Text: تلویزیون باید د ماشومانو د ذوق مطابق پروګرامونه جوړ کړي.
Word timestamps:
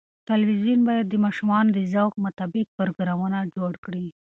تلویزیون 0.29 0.81
باید 0.87 1.05
د 1.09 1.15
ماشومانو 1.25 1.69
د 1.73 1.79
ذوق 1.93 2.13
مطابق 2.25 2.67
پروګرامونه 2.77 3.37
جوړ 3.55 3.73
کړي. 3.85 4.05